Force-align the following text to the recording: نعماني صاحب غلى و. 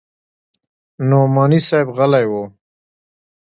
نعماني 1.09 1.59
صاحب 1.67 1.89
غلى 1.97 2.23
و. 2.31 2.33